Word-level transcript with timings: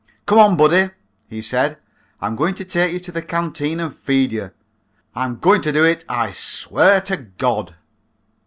"Come 0.25 0.39
on, 0.39 0.57
buddy," 0.57 0.89
he 1.27 1.43
said, 1.43 1.77
"I'm 2.21 2.35
going 2.35 2.55
to 2.55 2.65
take 2.65 2.91
you 2.91 2.99
to 3.01 3.11
the 3.11 3.21
canteen 3.21 3.79
and 3.79 3.93
feed 3.95 4.31
you. 4.31 4.49
I'm 5.13 5.37
going 5.37 5.61
to 5.61 5.71
do 5.71 5.83
it, 5.83 6.03
I 6.09 6.31
swear 6.31 7.01
to 7.01 7.17
God." 7.17 7.75